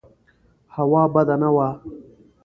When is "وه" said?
1.55-1.69